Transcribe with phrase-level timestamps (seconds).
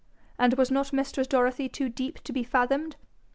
[0.39, 2.95] And was not mistress Dorothy too deep to be fathomed?